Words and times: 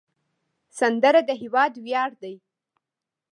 سندره 0.79 1.21
د 1.29 1.29
هیواد 1.41 1.73
ویاړ 1.85 2.11
دی 2.21 2.35